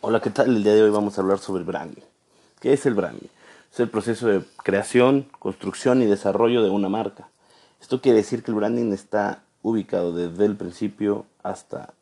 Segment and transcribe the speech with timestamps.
[0.00, 0.54] Hola, ¿qué tal?
[0.54, 2.04] El día de hoy vamos a hablar sobre branding.
[2.60, 3.26] ¿Qué es el branding?
[3.72, 7.28] Es el proceso de creación, construcción y desarrollo de una marca.
[7.80, 11.94] Esto quiere decir que el branding está ubicado desde el principio hasta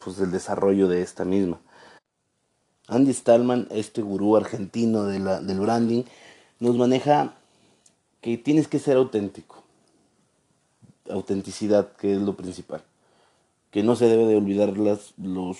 [0.00, 1.60] pues, el desarrollo de esta misma.
[2.88, 6.02] Andy Stallman, este gurú argentino de la, del branding,
[6.60, 7.36] nos maneja
[8.20, 9.62] que tienes que ser auténtico.
[11.08, 12.84] Autenticidad, que es lo principal.
[13.70, 15.56] Que no se debe de olvidar las, los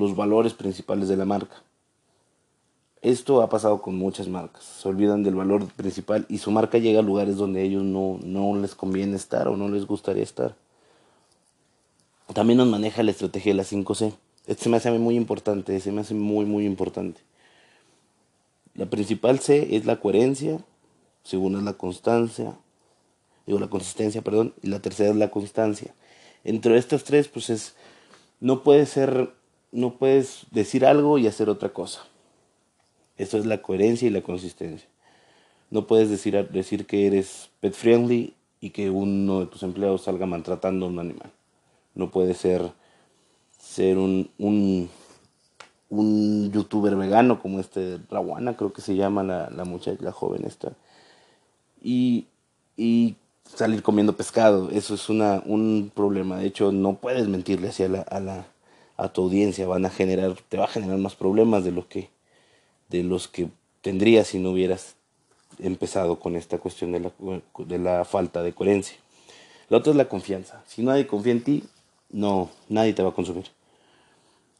[0.00, 1.62] los valores principales de la marca.
[3.02, 4.64] Esto ha pasado con muchas marcas.
[4.64, 8.18] Se olvidan del valor principal y su marca llega a lugares donde a ellos no,
[8.22, 10.54] no les conviene estar o no les gustaría estar.
[12.34, 14.12] También nos maneja la estrategia de la 5C.
[14.46, 17.20] Este se me hace muy importante, se me hace muy, muy importante.
[18.74, 20.60] La principal C es la coherencia,
[21.22, 22.56] segunda es la constancia,
[23.46, 25.94] digo la consistencia, perdón, y la tercera es la constancia.
[26.44, 27.74] Entre estas tres, pues es,
[28.40, 29.32] no puede ser
[29.72, 32.02] no puedes decir algo y hacer otra cosa.
[33.16, 34.88] Eso es la coherencia y la consistencia.
[35.70, 40.26] No puedes decir, decir que eres pet friendly y que uno de tus empleados salga
[40.26, 41.30] maltratando a un animal.
[41.94, 42.72] No puede ser
[43.58, 44.88] ser un, un,
[45.90, 50.44] un youtuber vegano como este Rawana, creo que se llama la, la muchacha, la joven
[50.46, 50.72] esta.
[51.82, 52.26] Y,
[52.76, 54.70] y salir comiendo pescado.
[54.70, 56.38] Eso es una, un problema.
[56.38, 58.46] De hecho, no puedes mentirle hacia la, a la
[59.00, 62.10] a tu audiencia, van a generar, te va a generar más problemas de lo que,
[62.90, 63.48] de los que
[63.80, 64.94] tendrías si no hubieras
[65.58, 67.12] empezado con esta cuestión de la,
[67.58, 68.98] de la falta de coherencia.
[69.70, 70.62] La otra es la confianza.
[70.66, 71.64] Si nadie confía en ti,
[72.10, 73.46] no, nadie te va a consumir.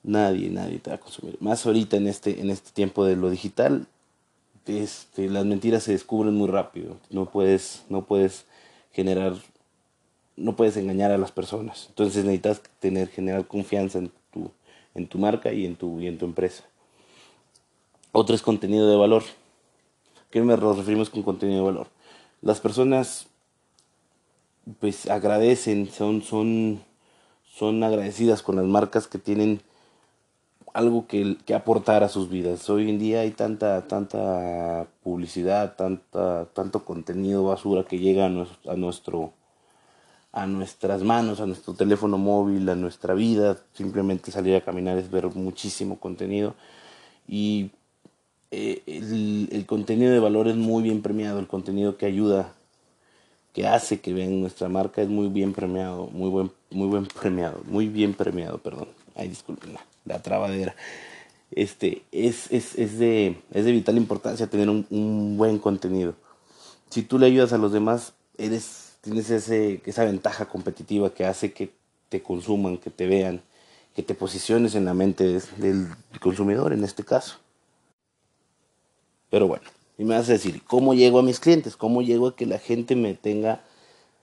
[0.02, 1.36] Nadie, nadie te va a consumir.
[1.40, 3.86] Más ahorita en este, en este tiempo de lo digital,
[4.64, 6.96] este, las mentiras se descubren muy rápido.
[7.10, 8.46] No puedes, no puedes
[8.92, 9.34] generar,
[10.36, 11.86] no puedes engañar a las personas.
[11.90, 14.50] Entonces necesitas tener, generar confianza en, tu,
[14.94, 16.64] en tu marca y en tu, y en tu empresa.
[18.12, 19.22] Otro es contenido de valor.
[20.30, 21.88] ¿Qué me referimos con contenido de valor?
[22.42, 23.26] Las personas
[24.78, 26.82] pues agradecen, son, son,
[27.52, 29.60] son agradecidas con las marcas que tienen
[30.72, 32.68] algo que, que, aportar a sus vidas.
[32.70, 38.70] Hoy en día hay tanta, tanta publicidad, tanta, tanto contenido basura que llega a nuestro,
[38.70, 38.76] a
[40.46, 43.58] nuestras manos, a nuestro teléfono móvil, a nuestra vida.
[43.72, 46.54] Simplemente salir a caminar es ver muchísimo contenido.
[47.28, 47.70] Y
[48.50, 52.52] eh, el, el, contenido de valor es muy bien premiado, el contenido que ayuda,
[53.52, 57.62] que hace que vean nuestra marca es muy bien premiado, muy buen, muy buen premiado,
[57.66, 58.88] muy bien premiado, perdón.
[59.14, 59.74] Ay, disculpen
[60.04, 60.74] la trabadera.
[61.50, 66.14] Este, es, es, es, de, es de vital importancia tener un, un buen contenido.
[66.90, 71.52] Si tú le ayudas a los demás, eres tienes ese, esa ventaja competitiva que hace
[71.52, 71.72] que
[72.08, 73.40] te consuman, que te vean,
[73.94, 75.88] que te posiciones en la mente del
[76.20, 77.38] consumidor en este caso.
[79.30, 79.64] Pero bueno,
[79.96, 81.76] y me vas a decir, ¿cómo llego a mis clientes?
[81.76, 83.62] ¿Cómo llego a que la gente me tenga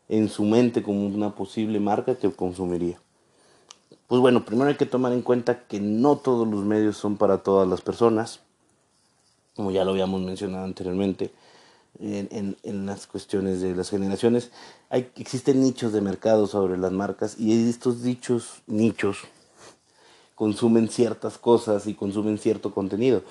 [0.09, 2.99] en su mente como una posible marca que consumiría?
[4.07, 7.39] Pues bueno, primero hay que tomar en cuenta que no todos los medios son para
[7.39, 8.41] todas las personas,
[9.55, 11.31] como ya lo habíamos mencionado anteriormente
[11.99, 14.51] en, en, las cuestiones de las generaciones.
[14.89, 19.19] Hay, existen nichos de mercado sobre las marcas y estos dichos nichos
[20.35, 23.23] consumen ciertas cosas y consumen cierto contenido.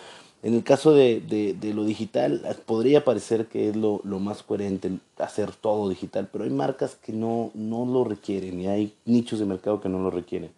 [0.42, 4.42] En el caso de, de, de lo digital, podría parecer que es lo, lo, más
[4.42, 9.38] coherente hacer todo digital, pero hay marcas que no, no lo requieren y hay nichos
[9.38, 10.50] de mercado que no lo requieren.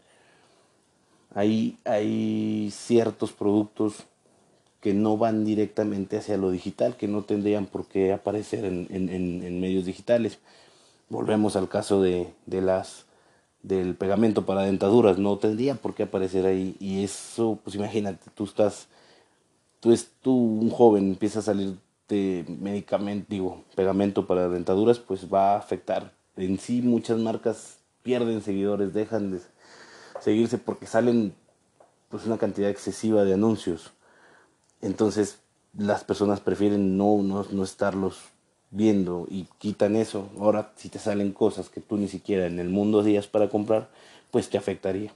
[1.35, 4.05] Hay, hay ciertos productos
[4.81, 9.61] que no van directamente hacia lo digital, que no tendrían por qué aparecer en, en,
[9.61, 10.39] medios digitales.
[11.09, 13.07] Volvemos al caso de, de, las
[13.63, 16.77] del pegamento para dentaduras, no tendría por qué aparecer ahí.
[16.79, 18.89] Y eso, pues imagínate, tú estás,
[19.81, 21.77] tú es tú un joven, empieza a salir
[22.09, 26.13] de medicamento, digo, pegamento para dentaduras, pues va a afectar.
[26.37, 29.41] En sí muchas marcas pierden seguidores, dejan de
[30.21, 31.35] seguirse porque salen
[32.09, 33.93] pues una cantidad excesiva de anuncios
[34.83, 35.39] entonces
[35.77, 38.19] las personas prefieren no, no, no estarlos
[38.71, 40.29] viendo y quitan eso.
[40.39, 43.89] Ahora, si te salen cosas que tú ni siquiera en el mundo días para comprar,
[44.31, 45.13] pues te afectaría.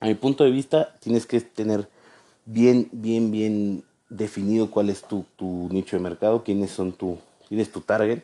[0.00, 1.88] A mi punto de vista, tienes que tener
[2.46, 7.18] bien, bien, bien definido cuál es tu, tu nicho de mercado, quiénes son tu,
[7.48, 8.22] quién es tu target.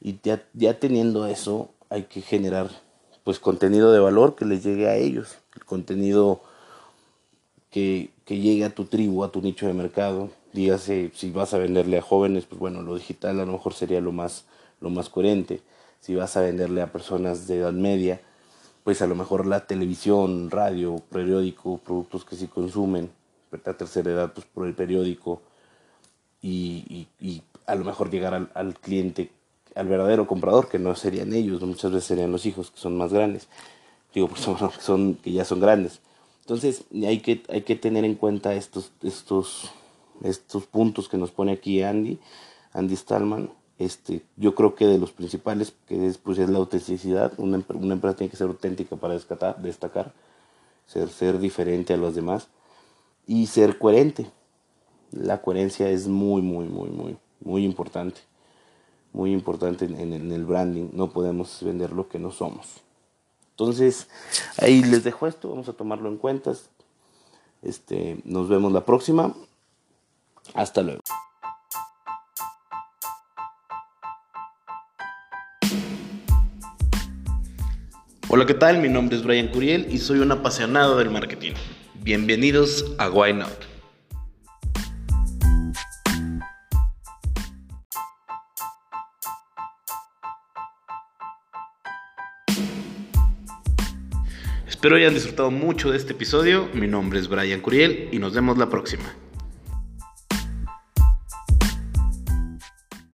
[0.00, 2.68] Y ya, ya teniendo eso, hay que generar
[3.22, 5.38] pues contenido de valor que les llegue a ellos.
[5.54, 6.42] El contenido
[7.74, 10.30] que, llegue a tu tribu, a tu nicho de mercado.
[10.52, 14.00] Dígase, si vas a venderle a jóvenes, pues bueno, lo digital a lo mejor sería
[14.00, 14.44] lo más,
[14.80, 15.60] lo más coherente.
[16.00, 18.20] Si vas a venderle a personas de edad media,
[18.84, 23.10] pues a lo mejor la televisión, radio, periódico, productos que sí consumen,
[23.50, 25.42] la tercera edad, pues por el periódico,
[26.42, 27.08] y,
[27.66, 29.30] a lo mejor llegar al, cliente,
[29.74, 33.12] al verdadero comprador, que no serían ellos, muchas veces serían los hijos, que son más
[33.12, 33.48] grandes,
[34.14, 34.42] digo, pues
[34.80, 36.00] son, que ya son grandes.
[36.44, 39.70] Entonces hay que, hay que tener en cuenta estos, estos,
[40.22, 42.18] estos puntos que nos pone aquí Andy,
[42.74, 47.32] Andy Stallman, este, yo creo que de los principales, que es, pues, es la autenticidad,
[47.38, 50.12] una, una, empresa tiene que ser auténtica para destacar, destacar
[50.86, 52.48] ser, ser diferente a los demás
[53.26, 54.30] y ser coherente.
[55.12, 58.20] La coherencia es muy, muy, muy, muy, muy importante.
[59.14, 60.90] Muy importante en el branding.
[60.92, 62.83] No podemos vender lo que no somos.
[63.56, 64.08] Entonces,
[64.58, 66.52] ahí les dejo esto, vamos a tomarlo en cuenta.
[67.62, 69.32] Este, nos vemos la próxima.
[70.54, 71.00] Hasta luego.
[78.28, 78.78] Hola, ¿qué tal?
[78.78, 81.52] Mi nombre es Brian Curiel y soy un apasionado del marketing.
[82.02, 83.73] Bienvenidos a Why Not.
[94.74, 96.68] Espero hayan disfrutado mucho de este episodio.
[96.74, 99.04] Mi nombre es Brian Curiel y nos vemos la próxima.